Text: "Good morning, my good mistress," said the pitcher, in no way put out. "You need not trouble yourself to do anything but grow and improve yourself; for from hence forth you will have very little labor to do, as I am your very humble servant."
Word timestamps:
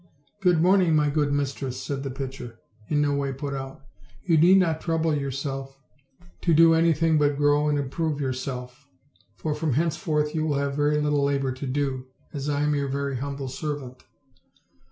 "Good 0.41 0.59
morning, 0.63 0.95
my 0.95 1.11
good 1.11 1.31
mistress," 1.31 1.79
said 1.79 2.01
the 2.01 2.09
pitcher, 2.09 2.57
in 2.89 3.01
no 3.01 3.13
way 3.13 3.31
put 3.31 3.53
out. 3.53 3.85
"You 4.23 4.35
need 4.35 4.57
not 4.57 4.81
trouble 4.81 5.13
yourself 5.13 5.77
to 6.41 6.55
do 6.55 6.73
anything 6.73 7.19
but 7.19 7.37
grow 7.37 7.69
and 7.69 7.77
improve 7.77 8.19
yourself; 8.19 8.89
for 9.35 9.53
from 9.53 9.73
hence 9.73 9.97
forth 9.97 10.33
you 10.33 10.43
will 10.47 10.57
have 10.57 10.73
very 10.75 10.99
little 10.99 11.23
labor 11.23 11.51
to 11.51 11.67
do, 11.67 12.07
as 12.33 12.49
I 12.49 12.61
am 12.63 12.73
your 12.73 12.87
very 12.87 13.17
humble 13.17 13.47
servant." 13.47 14.03